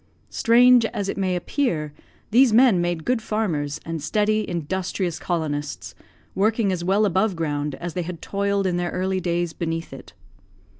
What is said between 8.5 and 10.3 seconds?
in their early days beneath it.